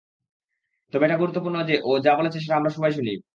[0.93, 3.13] তবে এটা গুরুত্বপূর্ণ যে ও যা বলেছে সেটা আমরা সবাই শুনি।